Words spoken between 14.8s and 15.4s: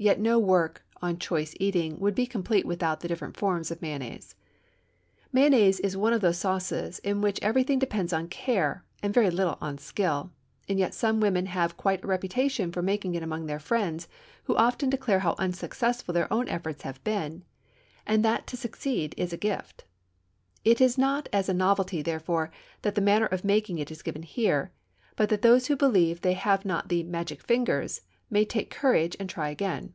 declare how